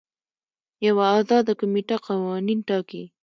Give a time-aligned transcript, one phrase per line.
[0.87, 3.03] یوه ازاده کمیټه قوانین ټاکي.